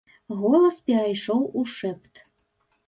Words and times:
Голас 0.39 0.79
перайшоў 0.89 1.47
у 1.57 1.61
шэпт. 1.77 2.13